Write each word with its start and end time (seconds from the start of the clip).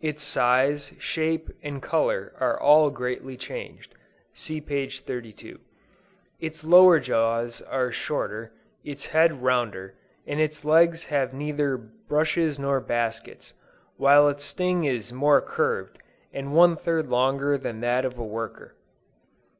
Its 0.00 0.22
size, 0.22 0.92
shape 1.00 1.50
and 1.60 1.82
color 1.82 2.32
are 2.38 2.56
all 2.60 2.90
greatly 2.90 3.36
changed. 3.36 3.96
(See 4.32 4.60
p. 4.60 4.88
32.) 4.88 5.58
Its 6.38 6.62
lower 6.62 7.00
jaws 7.00 7.60
are 7.60 7.90
shorter, 7.90 8.52
its 8.84 9.06
head 9.06 9.42
rounder, 9.42 9.96
and 10.28 10.38
its 10.38 10.64
legs 10.64 11.06
have 11.06 11.34
neither 11.34 11.76
brushes 11.76 12.56
nor 12.56 12.78
baskets, 12.78 13.52
while 13.96 14.28
its 14.28 14.44
sting 14.44 14.84
is 14.84 15.12
more 15.12 15.40
curved, 15.40 15.98
and 16.32 16.52
one 16.54 16.76
third 16.76 17.08
longer 17.08 17.58
than 17.58 17.80
that 17.80 18.04
of 18.04 18.16
a 18.16 18.24
worker. 18.24 18.76